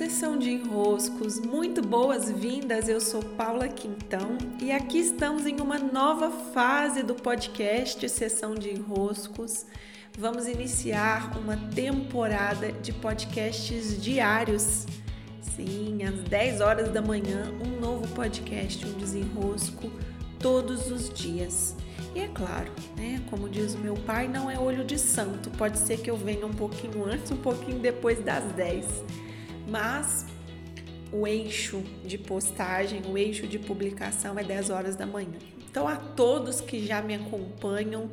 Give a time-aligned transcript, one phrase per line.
[0.00, 2.88] Sessão de enroscos, muito boas-vindas.
[2.88, 8.70] Eu sou Paula Quintão e aqui estamos em uma nova fase do podcast Sessão de
[8.70, 9.66] Enroscos.
[10.18, 14.86] Vamos iniciar uma temporada de podcasts diários.
[15.54, 19.92] Sim, às 10 horas da manhã, um novo podcast, um desenrosco
[20.38, 21.76] todos os dias.
[22.14, 25.50] E é claro, né, como diz o meu pai, não é olho de santo.
[25.50, 29.19] Pode ser que eu venha um pouquinho antes, um pouquinho depois das 10
[29.70, 30.26] mas
[31.12, 35.38] o eixo de postagem, o eixo de publicação é 10 horas da manhã.
[35.70, 38.10] Então, a todos que já me acompanham,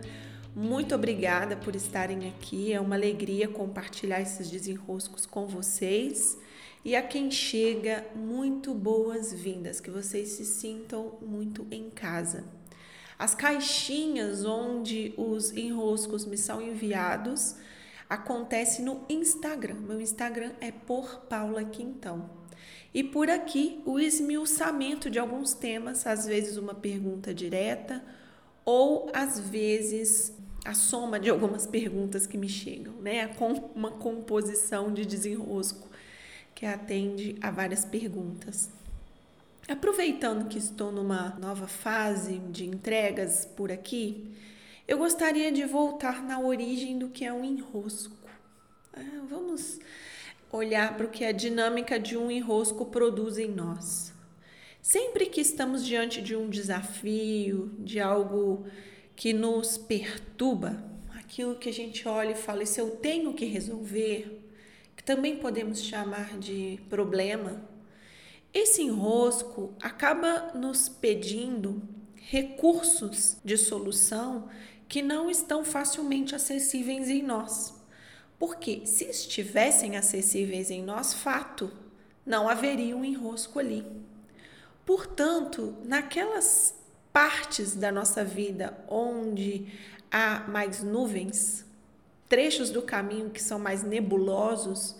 [0.55, 2.71] muito obrigada por estarem aqui.
[2.71, 6.37] É uma alegria compartilhar esses desenroscos com vocês.
[6.85, 12.45] E a quem chega, muito boas-vindas, que vocês se sintam muito em casa.
[13.17, 17.55] As caixinhas onde os enroscos me são enviados
[18.09, 19.75] acontece no Instagram.
[19.75, 22.29] Meu Instagram é por Paula Quintão.
[22.93, 28.03] E por aqui o esmiuçamento de alguns temas, às vezes uma pergunta direta
[28.65, 30.33] ou às vezes
[30.65, 33.29] a soma de algumas perguntas que me chegam, né?
[33.75, 35.87] Uma composição de desenrosco
[36.53, 38.69] que atende a várias perguntas.
[39.67, 44.33] Aproveitando que estou numa nova fase de entregas por aqui,
[44.87, 48.15] eu gostaria de voltar na origem do que é um enrosco.
[48.93, 49.79] É, vamos
[50.51, 54.13] olhar para o que a dinâmica de um enrosco produz em nós.
[54.81, 58.65] Sempre que estamos diante de um desafio, de algo
[59.13, 60.81] que nos perturba,
[61.15, 64.41] aquilo que a gente olha e fala, isso eu tenho que resolver,
[64.95, 67.61] que também podemos chamar de problema,
[68.53, 71.81] esse enrosco acaba nos pedindo
[72.15, 74.47] recursos de solução
[74.87, 77.73] que não estão facilmente acessíveis em nós.
[78.39, 81.71] Porque se estivessem acessíveis em nós, fato,
[82.25, 83.85] não haveria um enrosco ali.
[84.85, 86.75] Portanto, naquelas
[87.11, 89.67] partes da nossa vida onde
[90.11, 91.65] há mais nuvens,
[92.29, 94.95] trechos do caminho que são mais nebulosos,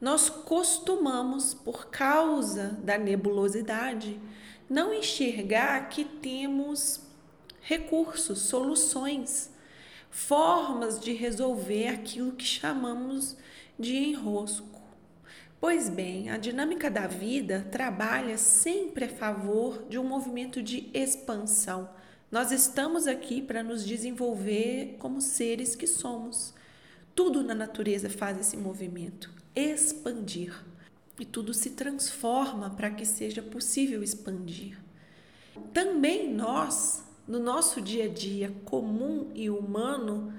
[0.00, 4.20] nós costumamos, por causa da nebulosidade,
[4.68, 7.00] não enxergar que temos
[7.62, 9.50] recursos, soluções,
[10.10, 13.36] formas de resolver aquilo que chamamos
[13.78, 14.80] de enrosco.
[15.60, 21.88] Pois bem, a dinâmica da vida trabalha sempre a favor de um movimento de expansão.
[22.30, 26.52] Nós estamos aqui para nos desenvolver como seres que somos.
[27.14, 30.52] Tudo na natureza faz esse movimento, expandir.
[31.20, 34.76] E tudo se transforma para que seja possível expandir.
[35.72, 40.32] Também nós no nosso dia a dia comum e humano,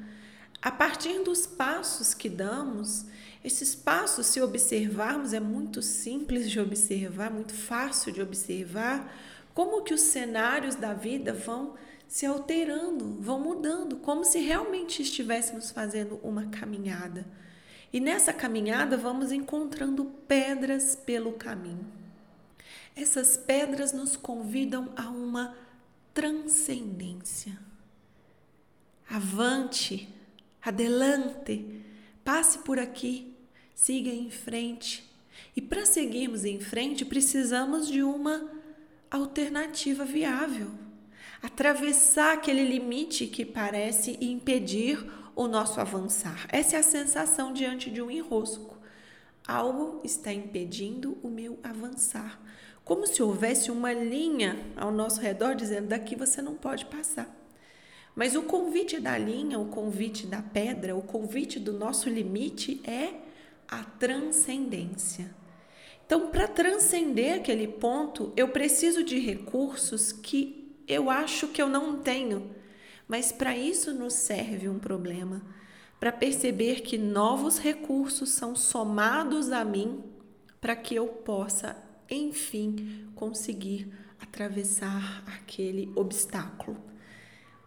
[0.61, 3.05] a partir dos passos que damos,
[3.43, 9.13] esses passos, se observarmos, é muito simples de observar, muito fácil de observar,
[9.53, 11.75] como que os cenários da vida vão
[12.07, 17.25] se alterando, vão mudando, como se realmente estivéssemos fazendo uma caminhada.
[17.91, 21.85] E nessa caminhada vamos encontrando pedras pelo caminho.
[22.95, 25.55] Essas pedras nos convidam a uma
[26.13, 27.57] transcendência.
[29.09, 30.07] Avante,
[30.61, 31.83] adelante,
[32.23, 33.35] passe por aqui,
[33.73, 35.11] siga em frente.
[35.55, 38.49] E para seguirmos em frente, precisamos de uma
[39.09, 40.71] alternativa viável.
[41.41, 45.03] Atravessar aquele limite que parece impedir
[45.35, 46.47] o nosso avançar.
[46.49, 48.77] Essa é a sensação diante de um enrosco.
[49.45, 52.39] Algo está impedindo o meu avançar
[52.83, 57.33] como se houvesse uma linha ao nosso redor dizendo: daqui você não pode passar.
[58.15, 63.13] Mas o convite da linha, o convite da pedra, o convite do nosso limite é
[63.67, 65.33] a transcendência.
[66.05, 71.97] Então, para transcender aquele ponto, eu preciso de recursos que eu acho que eu não
[71.97, 72.51] tenho,
[73.07, 75.41] mas para isso nos serve um problema
[75.99, 80.03] para perceber que novos recursos são somados a mim
[80.59, 81.77] para que eu possa
[82.13, 86.77] enfim conseguir atravessar aquele obstáculo.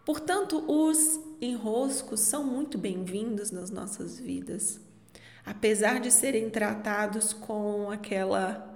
[0.05, 4.79] Portanto, os enroscos são muito bem-vindos nas nossas vidas.
[5.45, 8.73] Apesar de serem tratados com aquela.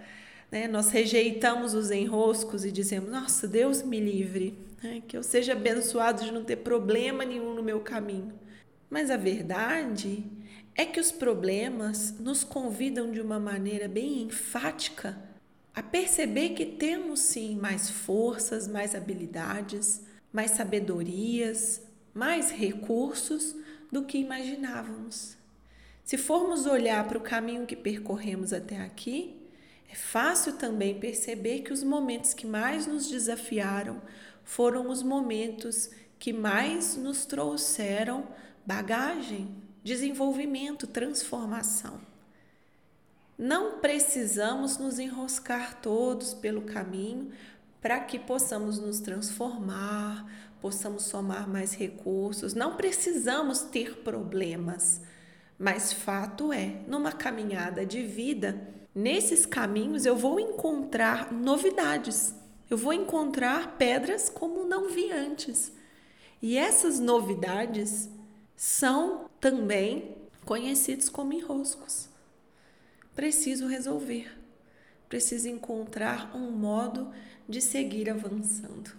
[0.51, 5.53] Né, nós rejeitamos os enroscos e dizemos: Nossa, Deus me livre, né, que eu seja
[5.53, 8.33] abençoado de não ter problema nenhum no meu caminho.
[8.89, 10.25] Mas a verdade
[10.75, 15.30] é que os problemas nos convidam de uma maneira bem enfática
[15.73, 20.01] a perceber que temos sim mais forças, mais habilidades,
[20.31, 21.81] mais sabedorias,
[22.13, 23.55] mais recursos
[23.91, 25.37] do que imaginávamos.
[26.03, 29.37] Se formos olhar para o caminho que percorremos até aqui,
[29.89, 34.01] é fácil também perceber que os momentos que mais nos desafiaram
[34.43, 38.27] foram os momentos que mais nos trouxeram
[38.65, 42.10] bagagem, desenvolvimento, transformação.
[43.41, 47.31] Não precisamos nos enroscar todos pelo caminho
[47.81, 52.53] para que possamos nos transformar, possamos somar mais recursos.
[52.53, 55.01] Não precisamos ter problemas,
[55.57, 58.61] mas fato é, numa caminhada de vida,
[58.93, 62.35] nesses caminhos eu vou encontrar novidades.
[62.69, 65.71] Eu vou encontrar pedras como não vi antes.
[66.43, 68.07] E essas novidades
[68.55, 70.15] são também
[70.45, 72.11] conhecidos como enroscos.
[73.15, 74.31] Preciso resolver,
[75.09, 77.11] preciso encontrar um modo
[77.47, 78.91] de seguir avançando.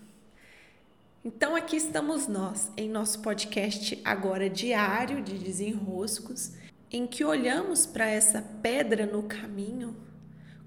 [1.25, 6.53] Então aqui estamos nós em nosso podcast agora diário de desenroscos,
[6.91, 9.97] em que olhamos para essa pedra no caminho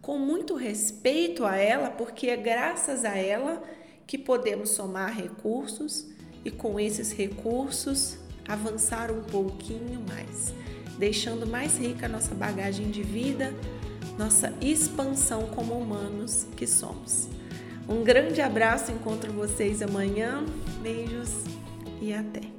[0.05, 3.63] com muito respeito a ela, porque é graças a ela
[4.05, 6.07] que podemos somar recursos
[6.43, 10.53] e com esses recursos avançar um pouquinho mais,
[10.97, 13.53] deixando mais rica a nossa bagagem de vida,
[14.17, 17.27] nossa expansão como humanos que somos.
[17.87, 20.43] Um grande abraço, encontro vocês amanhã.
[20.81, 21.43] Beijos
[22.01, 22.54] e até!